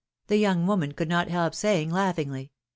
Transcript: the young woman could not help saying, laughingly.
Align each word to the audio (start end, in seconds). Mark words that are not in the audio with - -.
the 0.25 0.37
young 0.37 0.65
woman 0.65 0.93
could 0.93 1.07
not 1.07 1.27
help 1.27 1.53
saying, 1.53 1.91
laughingly. 1.91 2.51